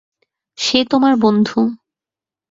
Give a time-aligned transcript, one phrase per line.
[0.57, 1.59] সে তোমার বন্ধু।